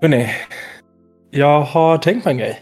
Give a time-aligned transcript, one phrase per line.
[0.00, 0.26] Hörrni,
[1.30, 2.60] jag har tänkt på en grej.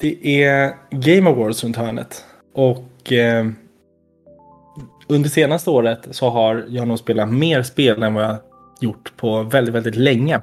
[0.00, 2.24] Det är Game Awards runt hörnet.
[2.54, 3.46] Och eh,
[5.08, 8.36] under senaste året så har jag nog spelat mer spel än vad jag
[8.80, 10.40] gjort på väldigt, väldigt länge.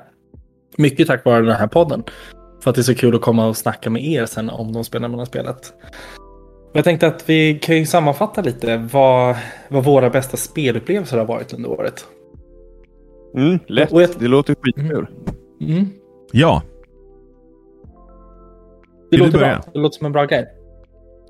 [0.78, 2.04] Mycket tack vare den här podden.
[2.64, 4.84] För att det är så kul att komma och snacka med er sen om de
[4.84, 5.74] spelen man har spelat.
[6.74, 9.36] Jag tänkte att vi kan ju sammanfatta lite vad,
[9.70, 12.06] vad våra bästa spelupplevelser har varit under året.
[13.36, 13.92] Mm, lätt.
[13.92, 14.86] Jag- Det låter skitkul.
[14.92, 15.36] Mm.
[16.32, 16.62] Ja,
[19.12, 19.64] Det Vill låter bra.
[19.74, 20.48] Det låter som en bra grej.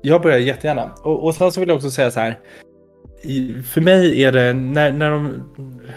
[0.02, 0.90] Jag börjar jättegärna.
[1.02, 2.38] Och, och sen så vill jag också säga så här.
[3.22, 5.42] I, för mig är det när, när, de,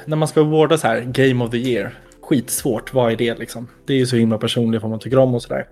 [0.05, 1.93] när man ska awarda så här Game of the Year.
[2.21, 2.93] Skitsvårt.
[2.93, 3.67] Vad är det liksom?
[3.85, 5.67] Det är ju så himla personligt vad man tycker om och sådär.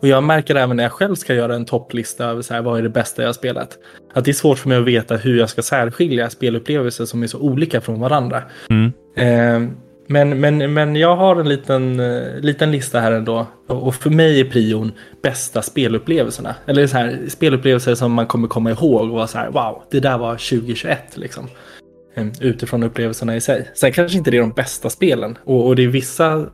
[0.00, 2.78] Och jag märker även när jag själv ska göra en topplista över så här, vad
[2.78, 3.78] är det bästa jag har spelat.
[4.14, 7.26] Att det är svårt för mig att veta hur jag ska särskilja spelupplevelser som är
[7.26, 8.42] så olika från varandra.
[8.70, 8.92] Mm.
[9.16, 9.70] Eh,
[10.06, 13.46] men, men, men jag har en liten, eh, liten lista här ändå.
[13.66, 16.54] Och för mig är prion bästa spelupplevelserna.
[16.66, 20.00] Eller så här, spelupplevelser som man kommer komma ihåg och vara så här, wow, det
[20.00, 21.48] där var 2021 liksom.
[22.14, 23.70] Eh, Utifrån upplevelserna i sig.
[23.74, 25.38] Sen kanske inte det är de bästa spelen.
[25.44, 26.46] Och, och det är vissa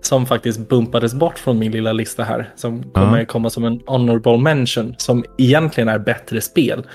[0.00, 2.52] som faktiskt bumpades bort från min lilla lista här.
[2.56, 4.94] Som kommer komma som en honorable mention.
[4.98, 6.86] Som egentligen är bättre spel.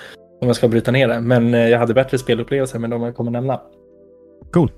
[0.41, 1.19] Om jag ska bryta ner det.
[1.19, 3.61] Men eh, jag hade bättre spelupplevelser med de jag kommer nämna.
[4.53, 4.71] Cool.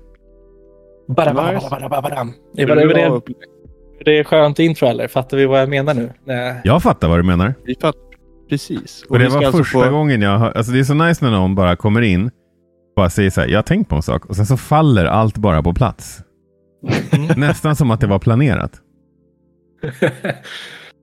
[1.08, 1.66] Bara, bara, Nice.
[1.70, 2.26] bara, bara, bara.
[2.54, 3.20] Det var det, det,
[4.04, 5.08] det är skönt intro eller?
[5.08, 6.10] Fattar vi vad jag menar nu?
[6.24, 6.60] Nej.
[6.64, 7.54] jag fattar vad du menar.
[7.64, 8.00] Vi fattar.
[8.48, 9.04] Precis.
[9.08, 10.94] Och det vi ska var alltså första få- gången jag hör, alltså det är så
[10.94, 12.30] nice när någon bara kommer in
[12.96, 15.36] bara säger så här, jag har tänkt på en sak och sen så faller allt
[15.38, 16.18] bara på plats.
[17.36, 18.72] Nästan som att det var planerat.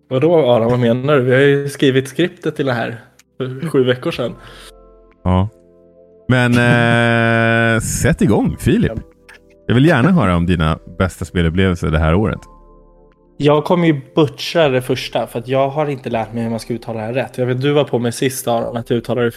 [0.09, 1.21] Vadå Aron, vad menar du?
[1.21, 3.01] Vi har ju skrivit skriptet till det här
[3.38, 4.35] för sju veckor sedan.
[5.23, 5.49] Ja.
[6.29, 8.91] Men eh, sätt igång Filip.
[9.67, 12.39] Jag vill gärna höra om dina bästa spelupplevelser det här året.
[13.38, 16.59] Jag kommer ju butcha det första för att jag har inte lärt mig hur man
[16.59, 17.38] ska uttala det här rätt.
[17.38, 19.31] Jag vet du var på mig sist Aron att jag uttalade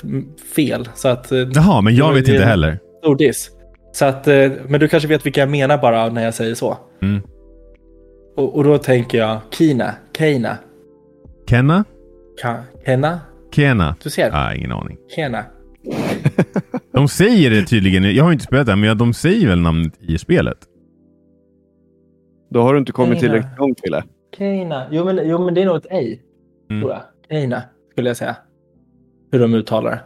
[0.57, 0.89] fel.
[0.95, 2.79] Så att, eh, Jaha, men jag vet inte heller.
[3.03, 3.51] stor diss.
[3.93, 6.79] Så att, eh, men du kanske vet vilka jag menar bara när jag säger så.
[7.03, 7.21] Mm.
[8.37, 10.57] Och, och då tänker jag Kina, Keina,
[11.51, 11.85] Kenna?
[12.43, 12.55] Ka,
[12.87, 13.21] Kena.
[13.55, 13.97] Kena?
[14.03, 14.97] Du ser, Ah, ingen aning.
[15.17, 15.45] Kena.
[16.93, 18.15] De säger det tydligen.
[18.17, 20.59] Jag har inte spelat det, men de säger väl namnet i spelet.
[22.51, 24.05] Då har du inte kommit tillräckligt långt Fille.
[24.39, 24.87] Keina.
[24.91, 26.23] Jo men, jo men det är nog ett ej.
[26.71, 26.83] Mm.
[26.83, 27.03] Tror jag.
[27.31, 28.37] Keina skulle jag säga.
[29.33, 30.01] Hur de uttalar det.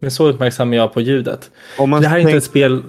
[0.00, 1.50] Men så uppmärksammar jag på ljudet.
[1.78, 2.82] Om man, Det här är inte ett spel...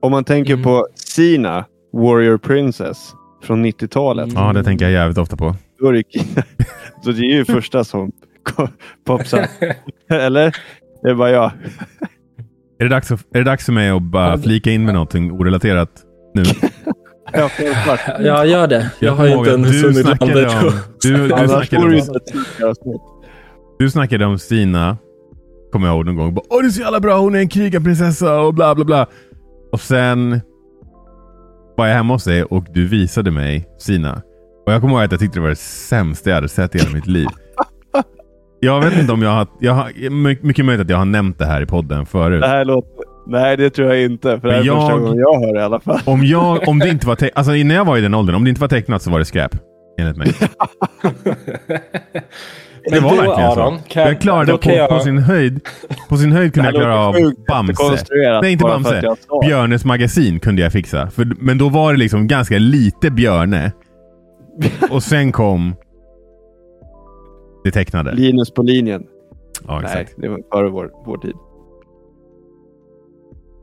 [0.00, 0.64] om man tänker Mm.
[0.64, 3.12] på Sina, Warrior Princess
[3.42, 4.30] från 90-talet.
[4.30, 4.42] Mm.
[4.42, 5.54] Ja, det tänker jag jävligt ofta på.
[5.78, 6.02] Då är det,
[7.04, 8.12] så det är ju första som
[9.06, 9.46] popsar.
[10.10, 10.56] Eller?
[11.08, 11.50] Det är bara jag.
[12.78, 15.90] Är det dags, är det dags för mig att bara flika in med någonting orelaterat
[16.34, 16.42] nu?
[18.18, 18.90] Ja, gör det.
[18.98, 20.64] Jag, har ju ihåg inte att en du sunnit snackade landet.
[20.64, 22.98] om, du, du, snackade om,
[23.78, 24.96] du snackade om Stina,
[25.72, 26.34] kommer jag ihåg någon gång.
[26.34, 29.06] Bara, Åh, det är så jävla bra, hon är en krigarprinsessa och bla bla bla.
[29.72, 30.40] Och sen
[31.76, 34.22] var jag hemma hos dig och du visade mig Sina.
[34.66, 36.78] Och jag kommer ihåg att jag tyckte det var det sämsta jag hade sett i
[36.78, 37.28] hela mitt liv.
[38.60, 40.10] Jag vet inte om jag har, jag har...
[40.10, 42.40] my- Mycket möjligt att jag har nämnt det här i podden förut.
[42.40, 42.90] Det här låter...
[43.26, 44.40] Nej, det tror jag inte.
[44.40, 46.00] För det här är Men första jag- gången jag hör det i alla fall.
[46.04, 48.44] Om, jag, om det inte var te- alltså när jag var i den åldern, om
[48.44, 49.50] det inte var tecknat så var det skräp.
[50.00, 50.32] Enligt mig.
[52.90, 53.84] Det var verkligen Aron, så.
[53.88, 55.60] kan- jag klarade på, jag- på sin höjd
[56.08, 57.14] På sin höjd kunde jag klara av
[57.48, 57.82] Bamse.
[58.42, 59.00] Nej, inte Bamse.
[59.02, 59.16] jag.
[59.46, 61.10] Björnes magasin kunde jag fixa.
[61.10, 63.72] För, men då var det liksom ganska lite Björne.
[64.90, 65.74] Och sen kom
[67.68, 68.14] det tecknade.
[68.14, 69.06] Linus på linjen.
[69.66, 71.34] Ja, Nej, det var före vår, vår tid.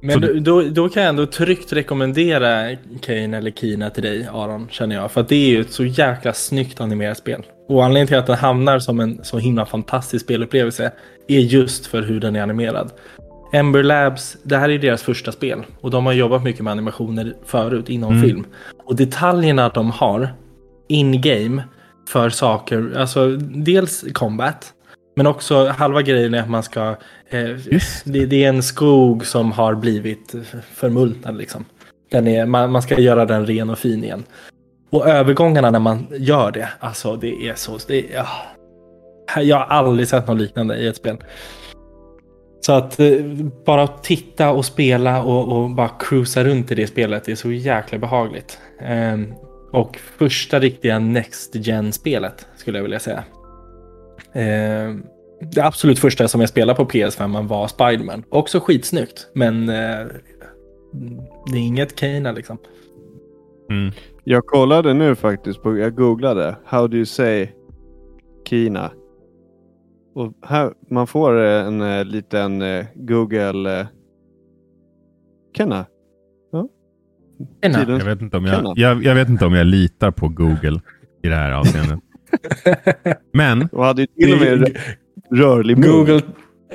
[0.01, 4.67] Men då, då, då kan jag ändå tryggt rekommendera Kane eller Kina till dig Aron,
[4.69, 5.11] känner jag.
[5.11, 7.43] För att det är ju ett så jäkla snyggt animerat spel.
[7.69, 10.91] Och anledningen till att den hamnar som en så himla fantastisk spelupplevelse
[11.27, 12.91] är just för hur den är animerad.
[13.53, 15.63] Ember Labs, det här är deras första spel.
[15.81, 18.23] Och de har jobbat mycket med animationer förut inom Mm.
[18.23, 18.45] film.
[18.85, 20.29] Och detaljerna de har
[20.87, 21.63] in-game
[22.07, 24.73] för saker, alltså dels combat.
[25.15, 26.89] Men också halva grejen är att man ska...
[27.29, 27.49] Eh,
[28.03, 30.35] det, det är en skog som har blivit
[30.73, 31.65] förmultnad liksom.
[32.11, 34.23] Den är, man, man ska göra den ren och fin igen.
[34.89, 37.77] Och övergångarna när man gör det, alltså det är så...
[37.87, 38.27] Det ja.
[39.41, 41.17] Jag har aldrig sett något liknande i ett spel.
[42.61, 43.25] Så att eh,
[43.65, 47.97] bara titta och spela och, och bara cruisa runt i det spelet är så jäkla
[47.97, 48.59] behagligt.
[48.79, 49.33] Ehm,
[49.75, 53.23] och första riktiga Next Gen-spelet skulle jag vilja säga.
[54.33, 55.03] Ehm,
[55.51, 58.23] det absolut första som jag spelade på PS5 var Spiderman.
[58.29, 60.05] Också skitsnyggt, men eh,
[61.45, 62.57] det är inget Kena liksom.
[63.69, 63.91] Mm.
[64.23, 66.55] Jag kollade nu faktiskt, på, jag googlade.
[66.65, 67.49] How do you say
[68.47, 68.91] Kina?
[70.15, 73.79] Och här, man får eh, en eh, liten eh, Google...
[73.79, 73.87] Eh,
[75.57, 75.85] Kenna.
[77.61, 77.79] Ena.
[77.79, 80.79] Tiden- Jag, vet inte om jag, jag, jag vet inte om jag litar på Google
[81.23, 81.99] i det här avseendet.
[83.33, 84.75] Men Och hade ju till och med rö-
[85.31, 85.83] rörlig.
[85.83, 86.21] Google,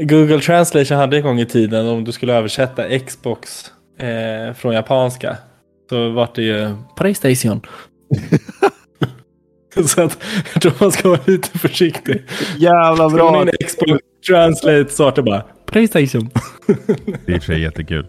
[0.01, 3.65] Google Translation hade en gång i tiden om du skulle översätta Xbox
[3.99, 5.37] eh, från japanska.
[5.91, 7.61] Så var det ju Playstation.
[9.87, 10.19] så att
[10.53, 12.23] jag tror man ska vara lite försiktig.
[12.59, 13.45] Jävla bra!
[13.67, 13.91] Xbox
[14.29, 16.31] Translate så var det bara Playstation.
[17.27, 18.07] det är i och för sig jättekul.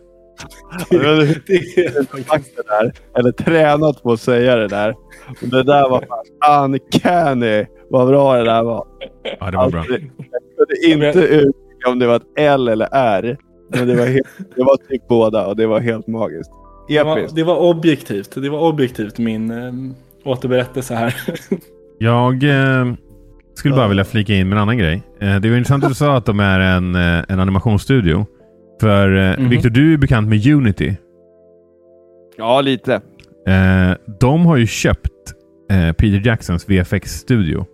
[0.89, 4.95] Det är sagt det där, eller tränat på att säga det där.
[5.41, 6.05] Och det där var
[6.43, 8.85] fan uncanny vad bra det där var.
[9.39, 9.79] Ja, det var bra.
[9.79, 13.37] Alltså, jag kunde inte uttrycka om det var ett L eller R.
[13.73, 16.51] Men det var, helt, det var typ båda och det var helt magiskt.
[16.87, 18.35] det, var, det var objektivt.
[18.35, 19.73] Det var objektivt min eh,
[20.23, 21.15] återberättelse här.
[21.99, 22.93] Jag eh,
[23.55, 25.03] skulle bara vilja flika in med en annan grej.
[25.19, 28.25] Eh, det var intressant att du sa att de är en, en animationsstudio.
[28.81, 29.49] För eh, Mhm.
[29.49, 30.95] Victor, du är bekant med Unity.
[32.37, 32.93] Ja, lite.
[33.47, 35.11] Eh, de har ju köpt
[35.71, 37.65] eh, Peter Jacksons VFX-studio,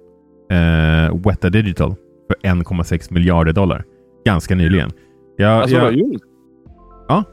[0.52, 1.96] eh, Weta Digital,
[2.28, 3.84] för 1,6 miljarder dollar.
[4.26, 4.92] Ganska nyligen.
[5.38, 6.22] Jag, Alltså, jag, vad gjort?
[7.08, 7.24] Ja.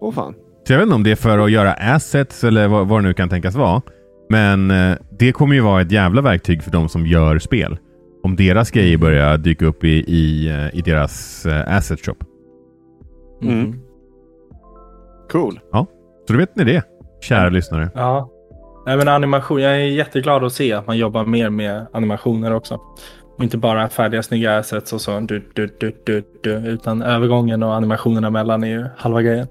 [0.00, 0.34] Åh fan.
[0.66, 3.08] Så jag vet inte om det är för att göra assets eller vad, vad det
[3.08, 3.82] nu kan tänkas vara.
[4.30, 7.78] Men eh, det kommer ju vara ett jävla verktyg för de som gör spel.
[8.22, 12.14] Om deras grejer börjar dyka upp i, i, eh, i deras eh, asset shop.
[13.42, 13.80] Mm.
[15.30, 15.60] Cool.
[16.26, 16.82] Så då vet ni det,
[17.20, 17.90] kära lyssnare.
[17.94, 18.30] Ja.
[18.86, 19.60] Nej, men animation.
[19.60, 22.80] Jag är jätteglad att se att man jobbar mer med animationer också.
[23.36, 25.20] Och inte bara färdiga snygga assets och så.
[25.20, 29.46] Du, du, du, du, du, utan övergången och animationerna mellan är ju halva grejen.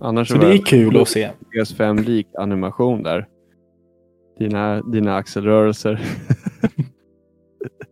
[0.00, 1.30] Annars Så det är kul att se.
[1.54, 3.26] PS5-lik animation där.
[4.38, 6.00] Dina, dina axelrörelser.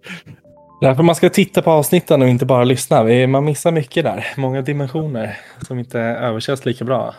[0.80, 3.02] Därför man ska titta på avsnitten och inte bara lyssna.
[3.02, 4.26] Vi- Man missar mycket där.
[4.36, 5.36] Många dimensioner
[5.66, 7.14] som inte översätts lika bra.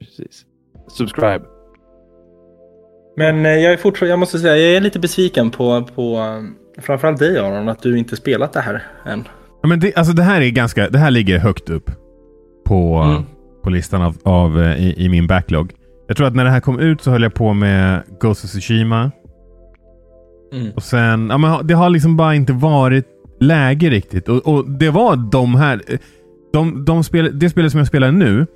[0.00, 0.42] Precis.
[0.98, 1.40] Subscribe.
[3.16, 6.18] Men eh, jag är fortfarande, jag måste säga, jag är lite besviken på, på
[6.78, 9.24] framförallt dig Aron, att du inte spelat det här än.
[9.62, 11.90] Ja, men det, alltså det här är ganska, det här ligger högt upp
[12.66, 13.22] på, Mm.
[13.62, 15.72] på listan av, av eh, i, i min backlog.
[16.08, 18.50] Jag tror att när det här kom ut så höll jag på med Ghost of
[18.50, 19.10] Tsushima.
[20.52, 20.72] Mm.
[20.76, 23.06] Och sen, ja, men det har liksom bara inte varit
[23.40, 24.28] läge riktigt.
[24.28, 25.98] Och, och det var de här, eh,
[26.52, 28.46] de, de spel, det spelet som jag spelar nu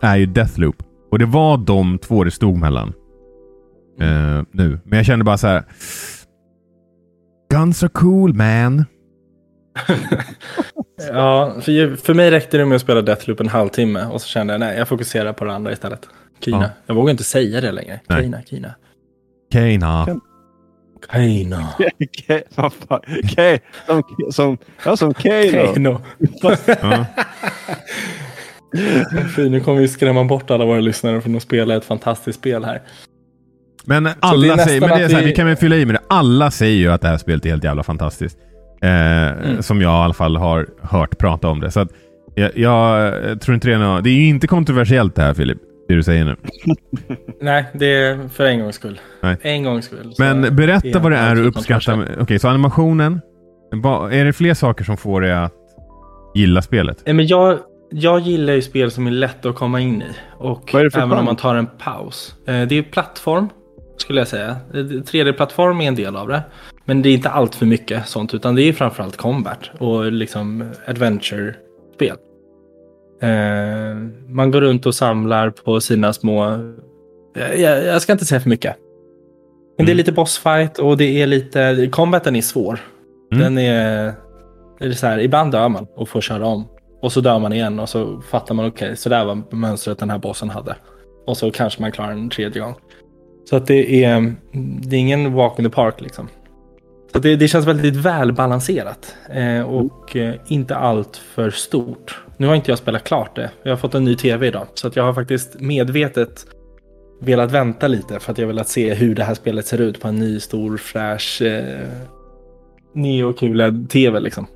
[0.00, 0.76] är ju Deathloop.
[1.10, 2.92] Och det var de två det stod mellan.
[4.00, 4.80] eh, nu.
[4.84, 5.64] Men jag kände bara så här.
[7.50, 8.84] Guns are cool man.
[11.12, 14.52] Ja, för, för mig räckte det med att spela Deathloop en halvtimme och så kände
[14.54, 16.08] jag nej, jag fokuserar på det andra istället.
[16.44, 16.62] Kina.
[16.62, 16.68] Ja.
[16.86, 18.00] Jag vågar inte säga det längre.
[18.08, 18.22] Nej.
[18.22, 18.74] Kina, Kina.
[19.52, 20.06] Kina.
[22.88, 23.00] Fan.
[23.24, 24.02] Okej, som,
[24.32, 25.74] som, ja, som Kano.
[25.74, 26.00] Kano.
[26.82, 27.04] Ja.
[29.36, 32.64] Fy, nu kommer vi skrämma bort alla våra lyssnare från att spela ett fantastiskt spel
[32.64, 32.82] här.
[33.84, 35.76] Men det alla säger, men det är att så här, vi- vi kan väl fylla
[35.76, 36.00] i med det.
[36.08, 38.38] Alla säger ju att det här spelet är helt jävla fantastiskt.
[38.82, 39.62] Eh, Mm.
[39.62, 41.70] Som jag i alla fall har hört prata om det.
[41.70, 41.88] Så att
[42.34, 45.58] jag, jag tror inte det är något, Det är ju inte kontroversiellt det här Filip.
[45.88, 46.36] Det du säger nu.
[47.40, 49.00] Nej, det är för en gångs skull.
[49.22, 49.36] Nej.
[49.42, 50.14] En gångs skull.
[50.18, 52.08] Men berätta vad det är du uppskattar.
[52.20, 53.20] Okej, så animationen.
[54.10, 55.52] Är det fler saker som får dig att
[56.34, 57.02] gilla spelet?
[57.06, 57.58] Nej, Men jag,
[57.90, 60.06] jag gillar ju spel som är lätt att komma in i.
[60.38, 61.18] Och Vad är det för även genre?
[61.18, 62.34] om man tar en paus.
[62.46, 63.48] Eh, Det är plattform,
[63.96, 64.48] skulle jag säga.
[64.74, 66.42] Eh, 3D-plattform är en del av det.
[66.84, 70.64] Men det är inte allt för mycket sånt, utan det är framförallt combat och liksom
[70.86, 72.16] adventure-spel.
[73.24, 73.96] Eh,
[74.28, 76.44] man går runt och samlar på sina små...
[77.34, 78.76] Jag, jag jag ska inte säga för mycket.
[79.78, 79.96] Men det är Mm.
[79.96, 81.88] lite bossfight och det är lite...
[81.92, 82.80] Combaten är svår.
[83.32, 83.44] Mm.
[83.44, 84.12] Den är...
[84.80, 86.64] är så här, ibland dör man och får köra om.
[87.02, 90.10] Och så dör man igen och så fattar man okej, så där var mönstret den
[90.10, 90.76] här bossen hade.
[91.26, 92.74] Och så kanske man klarar en tredje gång.
[93.50, 94.34] Så att det är,
[94.82, 96.28] det är ingen walk in the park liksom.
[97.12, 99.16] Så det, det känns väldigt välbalanserat.
[99.30, 102.23] Eh, och eh, inte allt för stort.
[102.36, 103.50] Nu har inte jag spelat klart det.
[103.62, 104.66] Jag har fått en ny tv idag.
[104.74, 106.46] Så att jag har faktiskt medvetet
[107.20, 110.08] velat vänta lite för att jag velat se hur det här spelet ser ut på
[110.08, 111.88] en ny stor fräsch eh,
[112.94, 114.46] Neo-QLED-tv liksom.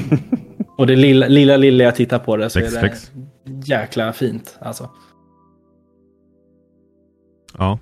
[0.78, 3.10] Och det lilla, lilla, lilla jag tittar på det så Flex, är det flex.
[3.64, 4.58] jäkla fint.
[4.60, 4.90] Alltså.
[7.58, 7.78] Ja.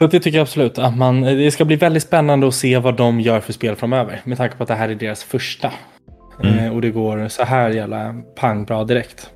[0.00, 0.78] Så det tycker jag absolut.
[0.78, 4.20] Att man, det ska bli väldigt spännande att se vad de gör för spel framöver.
[4.24, 5.72] Med tanke på att det här är deras första.
[6.42, 6.58] Mm.
[6.58, 9.30] Eh, och det går så här jävla pang bra direkt.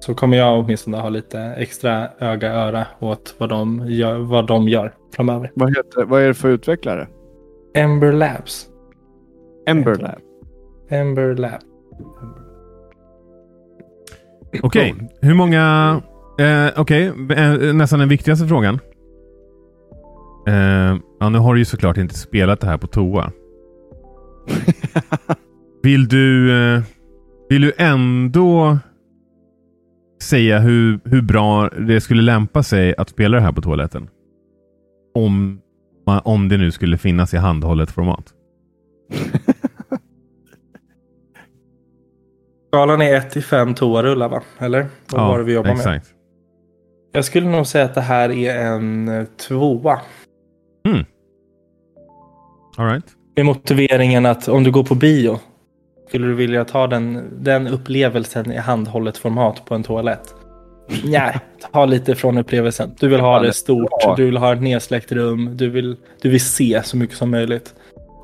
[0.00, 4.68] så kommer jag åtminstone ha lite extra öga öra åt vad de gör, vad de
[4.68, 5.50] gör framöver.
[5.54, 7.08] Vad, heter, vad är det för utvecklare?
[7.74, 8.66] Ember Labs.
[9.66, 10.18] Ember Lab.
[10.90, 11.60] Ember Lab.
[14.62, 16.02] Okej, hur många...
[16.40, 18.78] Eh, Okej, eh, nästan den viktigaste frågan.
[20.48, 23.32] Eh, ja, nu har du ju såklart inte spelat det här på toa.
[25.82, 26.82] Vill du, eh,
[27.48, 28.78] vill du ändå
[30.22, 34.08] säga hur, hur bra det skulle lämpa sig att spela det här på toaletten?
[35.14, 35.60] Om,
[36.24, 38.34] om det nu skulle finnas i handhållet format.
[42.68, 44.42] Skalan är 1 till 5 toarullar va?
[44.58, 44.86] Eller?
[45.12, 45.80] Vad var det vi jobbade med?
[45.80, 46.14] exakt.
[47.12, 50.00] Jag skulle nog säga att det här är en eh, tvåa.
[52.76, 53.04] All right.
[53.36, 55.38] Med motiveringen att om du går på bio
[56.08, 60.34] skulle du vilja ta den, den upplevelsen i handhållet format på en toalett?
[61.04, 61.38] Nej,
[61.72, 62.90] ta lite från upplevelsen.
[63.00, 66.40] Du vill ha det stort, du vill ha ett nedsläckt rum, du vill, du vill
[66.40, 67.74] se så mycket som möjligt.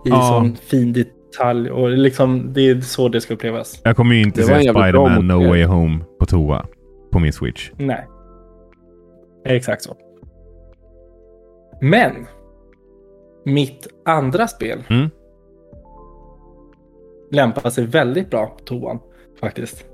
[0.07, 0.29] I Ja.
[0.29, 3.81] sån fin detalj och liksom det är så det ska upplevas.
[3.85, 5.49] Jag kommer ju inte se Spider-Man No.
[5.49, 6.67] Way Home på toa.
[7.12, 7.71] På min Switch.
[7.76, 8.07] Nej.
[9.47, 9.97] Exakt så.
[11.81, 12.12] Men.
[13.45, 14.83] Mitt andra spel.
[14.91, 15.11] Mm.
[17.35, 18.99] Lämpar sig väldigt bra på toan.
[19.41, 19.85] Faktiskt.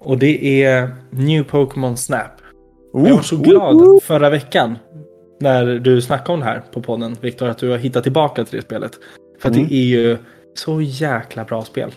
[0.00, 2.30] Och det är New Pokémon Snap.
[2.92, 4.78] jag var så glad förra veckan.
[5.40, 7.16] När du snackade om det här på podden.
[7.20, 7.48] Viktor.
[7.48, 8.92] Att du har hittat tillbaka till det spelet.
[9.40, 9.60] För Mm.
[9.68, 10.18] det är ju
[10.54, 11.90] så jäkla bra spel.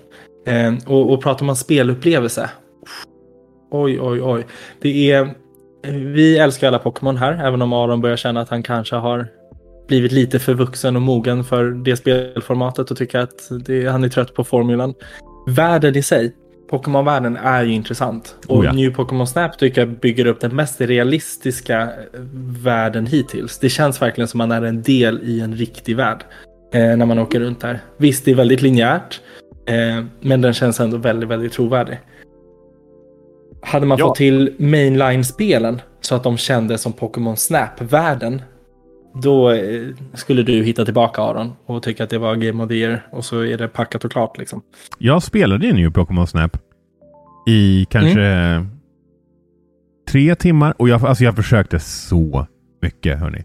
[0.48, 2.50] Eh, och, och pratar man spelupplevelse.
[3.72, 4.46] Oj, oj, oj.
[4.82, 5.34] Det är...
[6.14, 7.48] Vi älskar alla Pokémon här.
[7.48, 9.28] Även om Aron börjar känna att han kanske har
[9.88, 14.10] blivit lite för vuxen och mogen för det spelformatet och tycker att det, han är
[14.10, 14.94] trött på formulan.
[15.48, 16.34] Världen i sig,
[16.70, 18.36] Pokémon-världen är ju intressant.
[18.48, 18.72] Och Oh ja.
[18.74, 21.90] New Pokémon Snap tycker jag bygger upp den mest realistiska eh,
[22.64, 23.60] världen hittills.
[23.60, 26.24] Det känns verkligen som man är en del i en riktig värld.
[26.74, 27.80] Eh, när man åker runt där.
[27.98, 29.22] Visst, det är väldigt linjärt.
[29.68, 32.00] Eh, men den känns ändå väldigt, väldigt trovärdig.
[33.62, 34.08] Hade man Ja.
[34.08, 38.42] fått till mainline-spelen så att de kändes som Pokémon Snap-världen.
[39.22, 39.82] Då eh,
[40.14, 43.02] skulle du hitta tillbaka Aron och tycka att det var Game of the Year.
[43.12, 44.62] Och så är det packat och klart liksom.
[44.98, 46.58] Jag spelade ju New Pokémon Snap
[47.48, 48.68] i kanske Mm.
[50.12, 52.48] tre timmar och jag, alltså jag försökte så
[52.82, 53.20] mycket.
[53.20, 53.44] Hörni.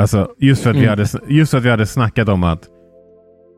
[0.00, 0.90] Alltså, just, för att vi Mm.
[0.90, 2.68] hade, just för att vi hade snackat om att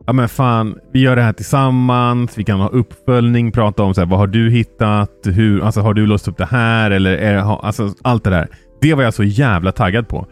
[0.07, 4.01] ja men fan, vi gör det här tillsammans, vi kan ha uppföljning, prata om så
[4.01, 7.37] här, vad har du hittat, hur, alltså, har du låst upp det här eller är,
[7.67, 8.49] alltså, allt det där.
[8.81, 10.27] Det var jag så jävla taggad på.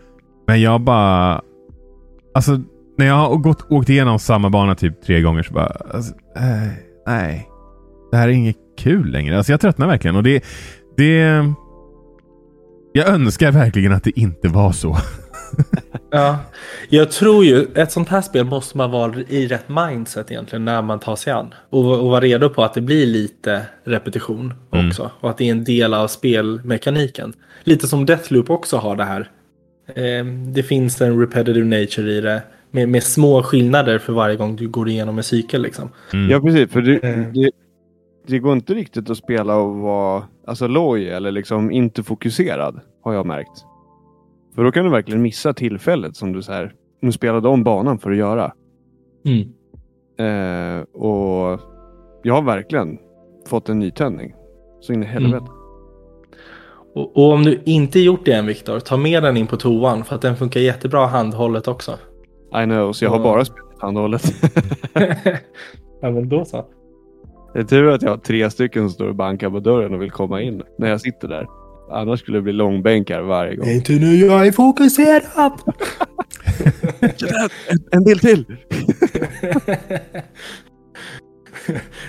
[0.50, 1.42] Men jag bara...
[2.34, 2.60] Alltså,
[2.98, 5.66] när jag har gått, åkt igenom samma bana typ tre gånger så bara...
[5.66, 6.72] Alltså, äh,
[7.06, 7.48] nej.
[8.10, 9.36] Det här är inget kul längre.
[9.36, 10.16] Alltså jag tröttnar verkligen.
[10.16, 10.44] Och det...
[10.96, 11.44] det
[12.92, 14.96] jag önskar verkligen att det inte var så.
[16.12, 16.38] Ja,
[16.88, 20.82] jag tror ju ett sånt här spel måste man vara i rätt mindset egentligen när
[20.82, 21.54] man tar sig an.
[21.70, 24.88] Och, och vara redo på att det blir lite repetition Mm.
[24.88, 25.10] också.
[25.20, 27.32] Och att det är en del av spelmekaniken.
[27.64, 29.30] Lite som Deathloop också har det här.
[29.96, 32.42] Eh, det finns en repetitive nature i det.
[32.70, 35.88] Med, med små skillnader för varje gång du går igenom en cykel liksom.
[36.12, 36.30] Mm.
[36.30, 36.70] Ja, precis.
[36.70, 37.32] För det, Mm.
[37.32, 37.50] det,
[38.26, 43.12] det går inte riktigt att spela och vara alltså, loj eller liksom inte fokuserad, har
[43.14, 43.64] jag märkt.
[44.54, 47.98] För då kan du verkligen missa tillfället som du så här, nu spelade om banan
[47.98, 48.52] för att göra.
[49.24, 49.48] Mm.
[50.18, 51.60] Eh, och
[52.22, 52.98] jag har verkligen
[53.48, 54.34] fått en nytändning.
[54.80, 55.46] Så in i helvete.
[56.94, 60.04] Och, och om du inte gjort det än Viktor, ta med den in på toan.
[60.04, 61.98] För att den funkar jättebra handhållet också.
[62.62, 64.34] I know, så jag har bara spelat handhållet.
[66.02, 66.66] ja men då så.
[67.54, 70.02] det är tur att jag har tre stycken som står och bankar på dörren och
[70.02, 71.46] vill komma in när jag sitter där.
[71.90, 73.68] Annars skulle det bli långbänkar varje gång.
[73.68, 75.52] inte nu jag är fokuserad!
[77.68, 78.44] En, en bild till!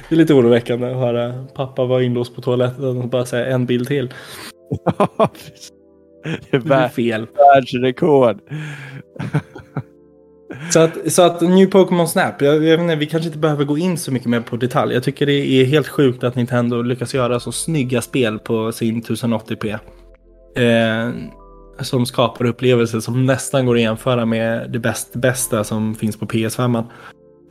[0.10, 3.66] Det är lite oroväckande att höra pappa vara inlåst på toaletten och bara säga en
[3.66, 4.14] bild till.
[6.52, 7.28] Det är vär- fel.
[7.56, 8.38] världsrekord.
[10.74, 13.78] Så att, så att New Pokémon Snap, jag, jag inte, vi kanske inte behöver gå
[13.78, 14.94] in så mycket mer på detalj.
[14.94, 19.04] Jag tycker det är helt sjukt att Nintendo lyckas göra så snygga spel på sin
[19.04, 19.80] 1080p.
[20.56, 21.14] Eh,
[21.80, 26.26] som skapar upplevelser som nästan går att jämföra med det bäst, bästa som finns på
[26.26, 26.78] PS5.
[26.78, 26.84] Eh,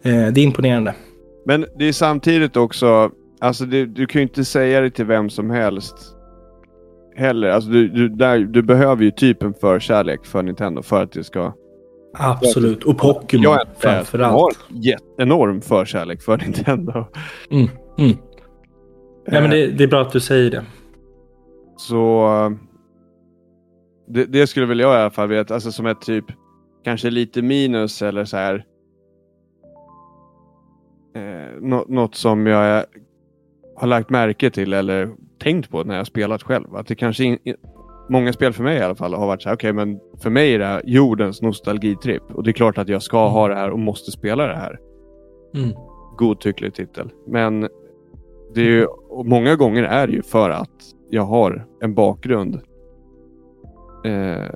[0.03, 0.95] det är imponerande.
[1.47, 3.11] Men det är samtidigt också,
[3.41, 5.95] alltså det, du kan ju inte säga det till vem som helst.
[7.21, 7.49] Heller.
[7.50, 11.25] Alltså du, du, där, du behöver ju typ en förkärlek för Nintendo för att det
[11.25, 11.53] ska...
[12.19, 12.85] Absolut.
[12.85, 14.59] Och Pokémon Jag är- Jag har framförallt.
[14.71, 17.05] en jätte- enorm förkärlek för Nintendo.
[17.50, 18.17] Mm, mm.
[19.29, 20.65] Nej, men det, det är bra att du säger det.
[21.77, 22.29] Så
[24.09, 26.25] det, det skulle väl jag i alla fall vilja, alltså som ett typ
[26.85, 28.65] kanske lite minus eller så här.
[31.17, 32.85] Eh, nå, något som jag
[33.80, 36.76] har lagt märke till eller tänkt på när jag spelat själv.
[36.76, 37.38] Att det kanske in,
[38.08, 40.30] många spel för mig i alla fall har varit så här, okej okay, men för
[40.30, 43.54] mig är det här jordens nostalgitripp och det är klart att jag ska ha det
[43.54, 44.78] här och måste spela det här.
[45.54, 45.70] Mm.
[46.18, 47.10] Godtycklig titel.
[47.26, 47.60] Men
[48.54, 48.87] det är ju,
[49.25, 52.54] många gånger är det ju för att jag har en bakgrund
[54.04, 54.54] eh,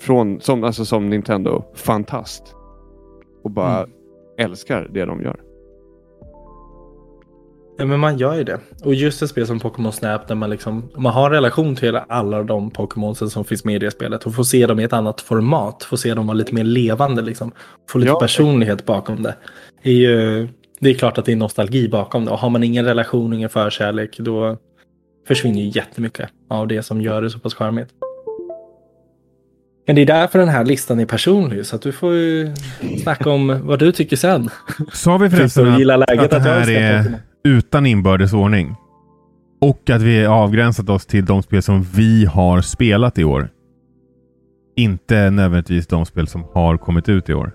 [0.00, 2.54] från, som, alltså som Nintendo-fantast.
[3.44, 3.90] Och bara mm.
[4.38, 5.47] älskar det de gör.
[7.78, 8.60] Ja, men man gör ju det.
[8.84, 11.96] Och just ett spel som Pokémon Snap där man liksom, man har en relation till
[11.96, 14.92] alla de Pokémonsen som finns med i det spelet och får se dem i ett
[14.92, 17.52] annat format, får se dem vara lite mer levande liksom.
[17.90, 18.20] Få lite ja.
[18.20, 19.34] personlighet bakom det.
[19.82, 20.48] det är ju,
[20.80, 23.48] det är klart att det är nostalgi bakom det och har man ingen relation, ingen
[23.48, 24.56] förkärlek, då
[25.28, 27.88] försvinner ju jättemycket av det som gör det så pass charmigt.
[29.86, 32.54] Men det är därför den här listan är personlig, så att du får ju
[33.02, 34.50] snacka om vad du tycker sen.
[34.92, 38.74] Sa vi förresten att, att det här är utan inbördes ordning?
[39.60, 43.48] Och att vi avgränsat oss till de spel som vi har spelat i år.
[44.76, 47.52] Inte nödvändigtvis de spel som har kommit ut i år.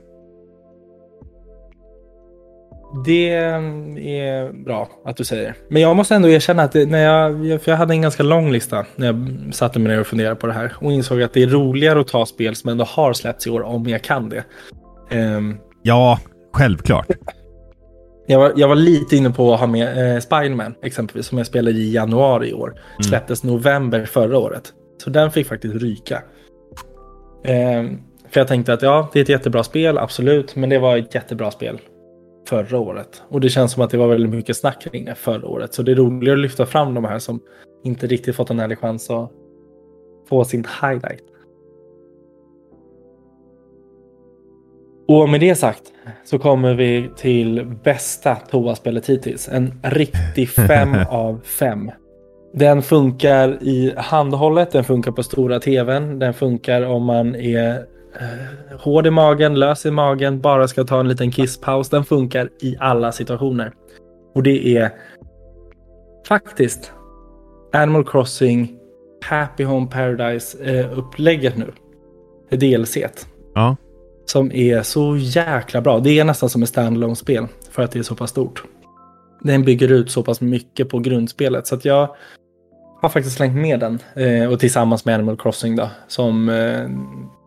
[3.05, 5.55] Det är bra att du säger.
[5.69, 8.85] Men jag måste ändå erkänna att när jag, för jag hade en ganska lång lista
[8.95, 11.47] när jag satte mig ner och funderade på det här och insåg att det är
[11.47, 14.43] roligare att ta spel som ändå har släppts i år om jag kan det.
[15.11, 16.19] Um, ja,
[16.53, 17.07] självklart.
[18.25, 21.47] Jag var, jag var lite inne på att ha med eh, Spiderman exempelvis som jag
[21.47, 22.69] spelade i januari i år.
[22.69, 23.03] Mm.
[23.03, 24.73] Släpptes november förra året.
[25.03, 26.23] Så den fick faktiskt ryka.
[27.47, 30.55] Um, för jag tänkte att ja, det är ett jättebra spel, absolut.
[30.55, 31.79] Men det var ett jättebra spel
[32.47, 33.23] förra året.
[33.29, 35.73] Och det känns som att det var väldigt mycket snack kring det förra året.
[35.73, 37.39] Så det är roligare att lyfta fram de här som
[37.83, 39.31] inte riktigt fått en ärlig chans att
[40.29, 41.23] få sin highlight.
[45.07, 45.83] Och med det sagt
[46.25, 49.49] så kommer vi till bästa toaspelet hittills.
[49.49, 51.91] En riktig fem av fem.
[52.53, 57.85] Den funkar i handhållet, den funkar på stora tvn, den funkar om man är
[58.19, 61.89] eh, hård i magen, lös i magen, bara ska ta en liten kisspaus.
[61.89, 63.73] Den funkar i alla situationer.
[64.35, 64.91] Och det är
[66.27, 66.91] faktiskt
[67.73, 68.79] Animal Crossing
[69.25, 71.71] Happy Home Paradise-upplägget eh, nu.
[72.57, 72.97] DLC.
[73.55, 73.75] Ja.
[74.25, 75.99] Som är så jäkla bra.
[75.99, 78.63] Det är nästan som ett standalone spel för att det är så pass stort.
[79.41, 82.15] Den bygger ut så pass mycket på grundspelet så att jag
[83.01, 83.99] har faktiskt slängt med den.
[84.15, 85.89] Eh, och tillsammans med Animal Crossing då.
[86.07, 86.89] Som eh,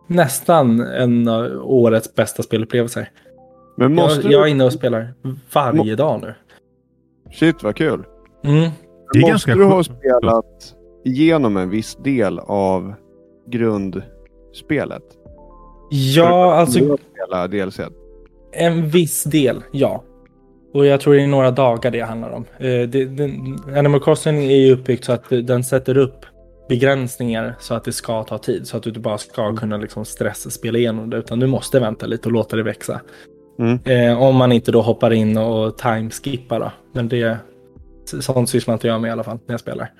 [0.07, 3.09] nästan en av årets bästa spelupplevelser.
[3.77, 5.13] Men måste jag, jag är inne och spelar
[5.53, 6.33] varje dag nu.
[7.33, 8.03] Shit vad kul.
[8.43, 8.69] Mm.
[9.13, 12.93] Det är måste du ha spelat igenom en viss del av
[13.47, 15.03] grundspelet?
[15.89, 16.97] Ja, alltså.
[17.23, 17.79] Spela DLC?
[18.51, 20.03] En viss del, ja.
[20.73, 22.45] Och jag tror det är några dagar det handlar om.
[22.57, 23.31] Eh, det, det,
[23.77, 26.25] Animal Crossing är ju uppbyggt så att den sätter upp
[26.69, 28.67] begränsningar så att det ska ta tid.
[28.67, 29.57] Så att du inte bara ska mm.
[29.57, 31.17] kunna liksom stressspela igenom det.
[31.17, 33.01] Utan du måste vänta lite och låta det växa.
[33.59, 33.79] Mm.
[33.83, 36.71] Eh, om man inte då hoppar in och timeskippar då.
[36.93, 37.37] Men det,
[38.05, 39.91] sånt sysslar inte jag med i alla fall när jag spelar.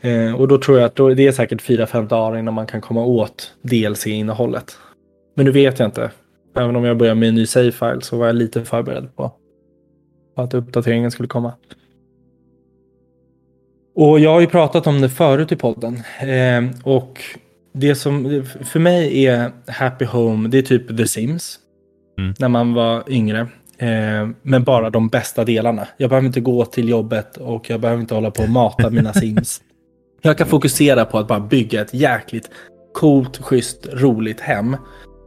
[0.00, 2.80] Eh, och då tror jag att då, det är säkert 4-5 dagar innan man kan
[2.80, 4.78] komma åt DLC-innehållet.
[5.36, 6.10] Men nu vet jag inte.
[6.56, 9.32] Även om jag börjar med en ny save-file så var jag lite förberedd på
[10.36, 11.52] att uppdateringen skulle komma.
[13.94, 16.02] Och jag har ju pratat om det förut i podden.
[16.20, 17.22] Eh, och
[17.72, 21.58] det som för mig är Happy Home, det är typ The Sims.
[22.18, 22.34] Mm.
[22.38, 23.40] När man var yngre.
[23.78, 25.88] Eh, men bara de bästa delarna.
[25.96, 29.12] Jag behöver inte gå till jobbet och jag behöver inte hålla på och mata mina
[29.12, 29.60] Sims.
[30.22, 32.50] Jag kan fokusera på att bara bygga ett jäkligt
[32.94, 34.76] coolt, schysst, roligt hem.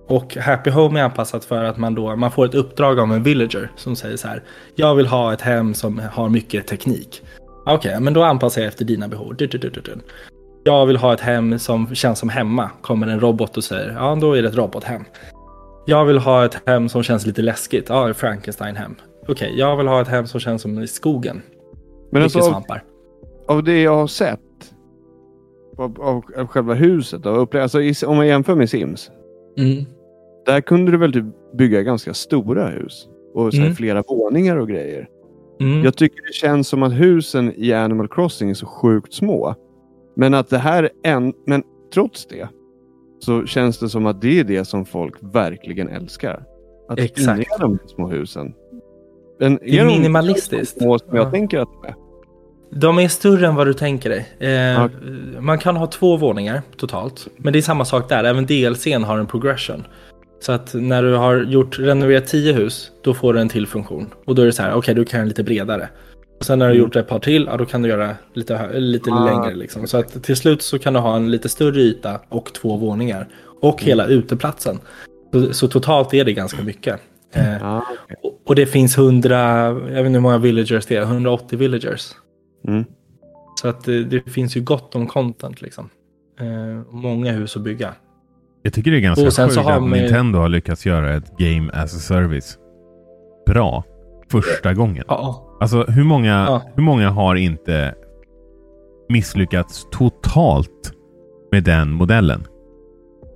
[0.10, 3.24] Och Happy Home är anpassat för att man då man får ett uppdrag av en
[3.24, 4.44] villager som säger så här.
[4.76, 7.24] Jag vill ha ett hem som har mycket teknik.
[7.66, 9.36] Okej, okay, men då anpassar jag efter dina behov.
[9.36, 9.82] Du, du, du,
[10.64, 12.70] jag vill ha ett hem som känns som hemma.
[12.82, 15.04] Kommer en robot och säger, ja då är det ett robothem.
[15.86, 17.86] Jag vill ha ett hem som känns lite läskigt.
[17.90, 18.96] Ja, Frankenstein-hem.
[19.22, 21.42] Okej, okay, jag vill ha ett hem som känns som i skogen.
[22.12, 22.84] Men alltså, svampar.
[23.48, 24.40] Av, av det jag har sett
[25.78, 29.12] av, av, av själva huset, av alltså, om man jämför med Sims.
[29.58, 29.86] Mm.
[30.50, 31.26] Där kunde du väl typ
[31.58, 33.76] bygga ganska stora hus och så mm.
[33.76, 35.08] flera våningar och grejer.
[35.60, 35.84] Mm.
[35.84, 39.56] Jag tycker det känns som att husen i Animal Crossing är så sjukt små.
[40.16, 42.48] Men att det här är en, men trots det
[43.20, 46.44] så känns det som att det är det som folk verkligen älskar.
[46.90, 47.28] Att Exakt.
[47.30, 48.54] inreda de små husen.
[49.40, 50.76] Men det är, är minimalistiskt.
[50.76, 51.96] De små som jag tänker att de är?
[52.72, 54.28] De är större än vad du tänker dig.
[54.40, 54.90] Eh, Ja.
[55.40, 57.28] Man kan ha två våningar totalt.
[57.38, 58.24] Men det är samma sak där.
[58.24, 59.84] Även DLCn har en progression.
[60.42, 64.08] Så att när du har gjort renoverat 10 hus, då får du en till funktion.
[64.26, 65.90] Och då är det så här, okej, du kan lite bredare.
[66.40, 68.80] Och sen när du har gjort ett par till, ja, då kan du göra lite,
[68.80, 69.56] lite Ah, längre.
[69.56, 69.88] Liksom.
[69.88, 73.28] Så att till slut så kan du ha en lite större yta och två våningar.
[73.62, 74.80] Och hela uteplatsen.
[75.34, 77.00] Så, så totalt är det ganska mycket.
[77.34, 78.16] Eh, Ja, okej.
[78.24, 82.12] och- och det finns 100, jag vet inte hur många villagers det är, 180 villagers.
[82.68, 82.86] Mm.
[83.62, 85.90] Så att det, det finns ju gott om content liksom.
[86.40, 87.94] Eh, många hus att bygga.
[88.70, 91.96] Jag tycker det är ganska sjukt att man- Nintendo har lyckats göra ett game as
[91.96, 92.58] a service
[93.48, 93.84] bra
[94.32, 95.04] första gången.
[95.08, 96.62] Ja, Alltså hur många, Ja.
[96.76, 97.94] hur många har inte
[99.10, 100.94] misslyckats totalt
[101.52, 102.44] med den modellen?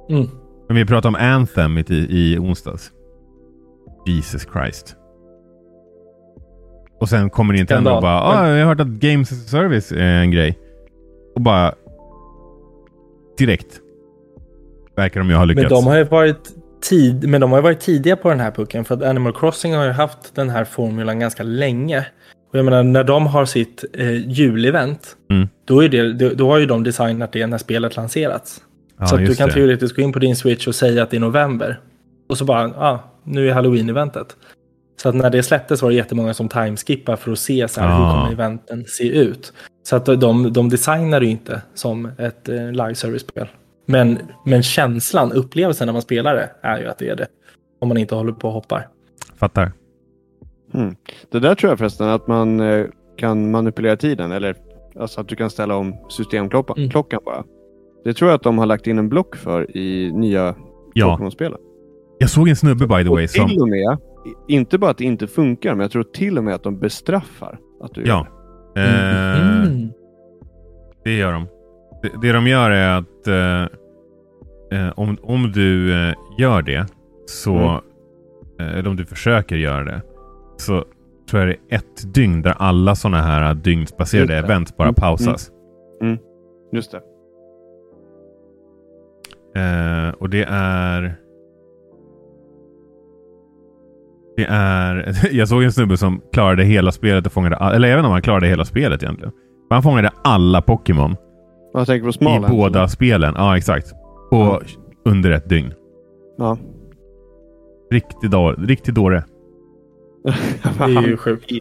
[0.10, 0.28] mm.
[0.68, 2.92] Men vi pratade om Anthem i, i onsdags.
[4.06, 4.96] Jesus Christ.
[7.00, 9.92] Och sen kommer Nintendo och bara ah, jag har hört att Games as a Service
[9.92, 10.60] är en grej.
[11.36, 11.74] Och bara
[13.38, 13.80] direkt
[14.96, 15.64] verkar de ju ha lyckats.
[15.64, 16.50] Men de har ju varit
[16.82, 18.86] tid, men de har varit tidiga på den här pucken.
[18.86, 22.06] För att Animal Crossing har ju haft den här formulan ganska länge.
[22.52, 25.16] Och jag menar när de har sitt eh, julevent.
[25.30, 25.48] Mm.
[25.66, 28.62] Då, är det, då, då har ju de designat det när spelet lanserats.
[29.00, 29.54] Ja, så du kan det.
[29.54, 31.80] teoretiskt gå in på din Switch och säga att det är november.
[32.30, 34.36] Och så bara, ja, ah, nu är Halloween-eventet.
[35.02, 37.98] Så att när det släpptes var det jättemånga som timeskippar för att se så här,
[37.98, 38.12] hur Ah.
[38.12, 39.54] kommer eventen se ut.
[39.84, 43.48] Så att de, de designar ju inte som ett eh, live service-spel.
[43.86, 47.28] Men, men känslan, upplevelsen när man spelar det, är ju att det är det.
[47.82, 48.88] Om man inte håller på och hoppar.
[49.36, 49.72] Fattar.
[50.74, 50.96] Mm.
[51.32, 52.86] Det där tror jag förresten att man eh,
[53.18, 54.32] kan manipulera tiden.
[54.32, 54.56] Eller
[55.00, 56.90] alltså att du kan ställa om systemklockan Mm.
[56.90, 57.44] klockan bara.
[58.04, 60.56] Det tror jag att de har lagt in en block för i nya
[60.94, 61.60] Ja, Pokémon-spelen.
[62.20, 63.50] jag såg en snubbe by the way Och som...
[63.50, 63.98] till och med,
[64.48, 67.60] inte bara att det inte funkar, men jag tror till och med att de bestraffar
[67.82, 68.28] att du gör Ja.
[68.76, 68.82] det.
[68.82, 69.90] Eh, Mm.
[71.04, 71.48] Det gör de.
[72.04, 73.64] Det, det de gör är att eh,
[74.80, 76.86] eh, om, om du eh, gör det
[77.26, 77.80] så, Mm.
[78.60, 80.02] eh, eller om du försöker göra det,
[80.58, 80.86] så
[81.30, 84.54] tror jag det är ett dygn där alla sådana här dygnsbaserade Just det.
[84.54, 84.96] event bara Mm.
[84.96, 85.52] pausas.
[86.74, 86.98] Just det.
[89.60, 91.16] Eh, och det är...
[94.38, 95.14] Det är...
[95.32, 97.56] Jag såg en snubbe som klarade hela spelet och fångade...
[97.56, 99.34] all- Eller inte om han klarade hela spelet egentligen.
[99.70, 101.16] Men han fångade alla Pokémon
[101.74, 102.54] Jag tänker på i Smalland.
[102.56, 103.34] båda spelen.
[103.38, 103.94] Ja, exakt.
[104.30, 104.62] På
[105.06, 105.74] under ett dygn.
[106.38, 106.58] Ja.
[107.92, 109.24] Riktigt, då, riktigt dåre.
[110.78, 111.52] Det är ju sjukt.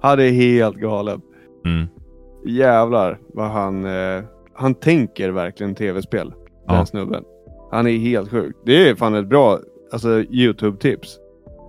[0.00, 1.20] Han är helt galen.
[1.64, 1.86] Mm.
[2.46, 3.84] Jävlar vad han...
[3.84, 4.22] Eh,
[4.54, 6.32] han tänker verkligen tv-spel.
[6.66, 6.86] Den Ja.
[6.86, 7.24] snubben.
[7.70, 8.56] Han är helt sjuk.
[8.64, 9.58] Det är fan ett bra
[9.92, 11.18] alltså, YouTube-tips.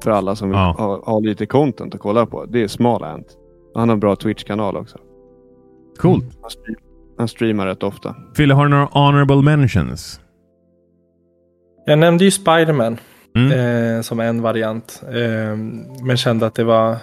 [0.04, 0.76] För alla som Ja.
[0.78, 2.46] har, har lite content att kolla på.
[2.46, 3.38] Det är Smallant.
[3.76, 4.98] Han har en bra Twitch-kanal också.
[5.98, 6.26] Coolt.
[6.50, 6.76] Stream,
[7.20, 8.16] han streamar rätt ofta.
[8.36, 10.20] Fille, har du några honorable mentions?
[11.86, 12.98] Jag nämnde ju Spiderman
[13.36, 13.52] Mm.
[13.98, 15.04] eh, som en variant.
[15.08, 15.56] Eh,
[16.04, 16.96] men kände att det var...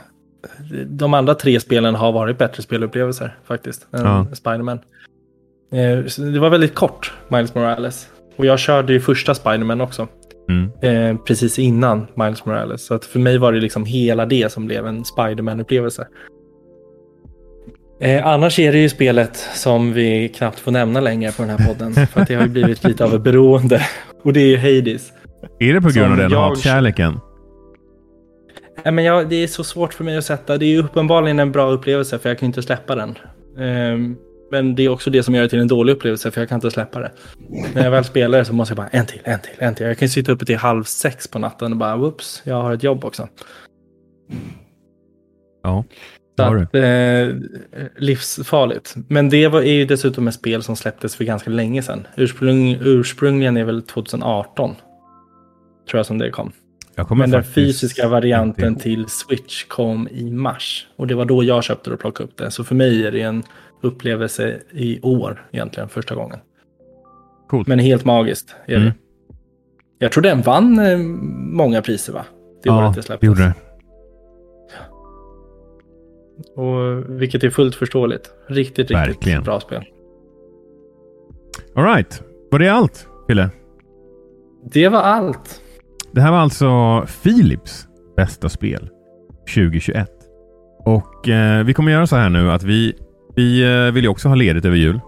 [0.86, 3.86] De andra tre spelen har varit bättre spelupplevelser faktiskt.
[3.92, 4.26] Än Ja.
[4.32, 4.78] Spiderman.
[5.72, 5.98] Eh,
[6.32, 8.08] det var väldigt kort, Miles Morales.
[8.36, 10.08] Och jag körde ju första Spiderman också.
[10.48, 10.70] Mm.
[10.82, 12.86] Eh, precis innan Miles Morales.
[12.86, 16.06] Så att för mig var det liksom hela det som blev en Spiderman-upplevelse.
[18.00, 21.66] Eh, annars är det ju spelet som vi knappt får nämna längre på den här
[21.66, 21.92] podden.
[22.06, 23.82] för att det har ju blivit lite av ett beroende.
[24.22, 25.12] Och det är ju Hades.
[25.58, 27.20] Är det på grund av den jag- hatkärleken?
[28.84, 30.58] Nej, men jag, det är så svårt för mig att sätta.
[30.58, 33.18] Det är ju uppenbarligen en bra upplevelse för jag kan inte släppa den.
[33.58, 34.16] Ehm,
[34.50, 36.56] men det är också det som gör det till en dålig upplevelse för jag kan
[36.56, 37.12] inte släppa det.
[37.74, 39.86] När jag väl spelar så måste jag bara en till, en till, en till.
[39.86, 42.72] Jag kan ju sitta uppe till halv sex på natten och bara whoops, jag har
[42.74, 43.28] ett jobb också.
[45.62, 45.84] Ja,
[46.40, 47.28] att, eh,
[47.96, 48.94] livsfarligt.
[49.08, 52.06] Men det var, är ju dessutom ett spel som släpptes för ganska länge sedan.
[52.16, 54.74] Ursprung, ursprungligen är väl 2018.
[55.90, 56.52] Tror jag som det kom.
[57.10, 60.86] Men den fysiska varianten till Switch kom i mars.
[60.96, 62.50] Och det var då jag köpte det och plockade upp det.
[62.50, 63.42] Så för mig är det en
[63.82, 66.38] upplevelse i år egentligen, första gången.
[67.48, 67.68] Coolt.
[67.68, 68.80] Men helt magiskt är det.
[68.80, 68.92] Mm.
[69.98, 70.98] Jag tror den vann eh,
[71.52, 72.24] många priser va?
[72.62, 73.26] Det Ja, året det det släpptes.
[73.26, 73.54] gjorde det.
[76.56, 78.30] Och, vilket är fullt förståeligt.
[78.46, 79.42] Riktigt, riktigt Verkligen.
[79.42, 79.84] bra spel.
[81.74, 83.50] Alright, var det allt Fille?
[84.72, 85.60] Det var allt.
[86.12, 88.88] Det här var alltså Philips bästa spel
[89.54, 90.10] 2021.
[90.78, 92.94] Och eh, vi kommer göra så här nu att vi,
[93.36, 95.00] vi eh, vill ju också ha ledigt över jul.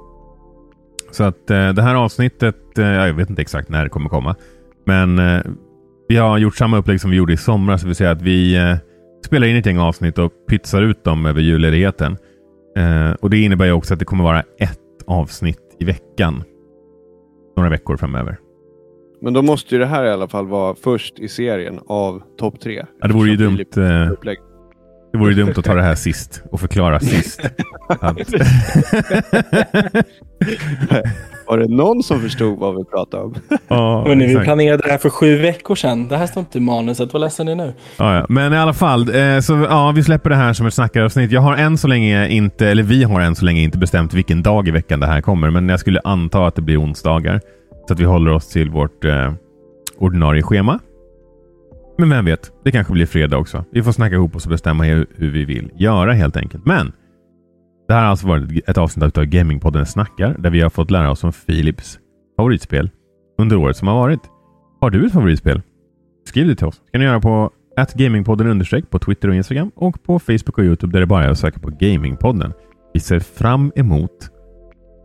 [1.11, 4.35] Så att eh, det här avsnittet, eh, jag vet inte exakt när det kommer komma.
[4.87, 5.43] Men eh,
[6.09, 7.81] vi har gjort samma upplägg som vi gjorde i somras.
[7.81, 8.77] Det vill säga att vi eh,
[9.25, 12.17] spelar in ett gäng avsnitt och pytsar ut dem över julledigheten.
[12.77, 16.43] Eh, och Det innebär ju också att det kommer vara ett avsnitt i veckan.
[17.57, 18.39] Några veckor framöver.
[19.21, 22.61] Men då måste ju det här i alla fall vara först i serien av topp
[22.61, 22.85] tre.
[23.01, 23.59] Ja, det vore ju dumt.
[23.77, 24.11] Eh.
[25.13, 27.41] Det vore ju dumt att ta det här sist och förklara sist.
[27.89, 28.17] Att,
[31.47, 33.35] Var det någon som förstod vad vi pratade om?
[33.69, 36.09] ja, Hörrni, vi planerade det här för sju veckor sedan.
[36.09, 37.13] Det här står inte i manuset.
[37.13, 37.75] Vad ledsen är ni nu?
[37.97, 38.27] Ja, ja.
[38.29, 41.33] Men i alla fall, eh, så ja, vi släpper det här som ett snackaravsnitt.
[41.33, 44.43] Jag har än så länge inte, eller vi har än så länge inte bestämt vilken
[44.43, 47.41] dag i veckan det här kommer, men jag skulle anta att det blir onsdagar.
[47.89, 49.33] Så att vi håller oss till vårt eh,
[49.99, 50.79] ordinarie schema.
[51.99, 53.65] Men vem vet, det kanske blir fredag också.
[53.71, 56.67] Vi får snacka ihop oss och bestämma hur, hur vi vill göra helt enkelt.
[56.67, 56.93] Men
[57.89, 61.11] det här har alltså varit ett avsnitt av Gamingpodden Snackar, där vi har fått lära
[61.11, 61.99] oss om Philips
[62.37, 62.91] favoritspel
[63.39, 64.21] under året som har varit.
[64.81, 65.63] Har du ett favoritspel?
[66.27, 66.81] Skriv det till oss.
[66.85, 67.51] Det kan ni göra på
[67.95, 71.29] gamingpodden understreck på Twitter och Instagram och på Facebook och Youtube där det bara är
[71.29, 72.53] att söka på Gamingpodden.
[72.95, 74.31] Vi ser fram emot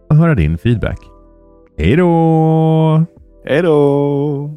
[0.10, 1.00] att höra din feedback.
[1.78, 3.06] Hej då!
[3.46, 4.52] Hej då!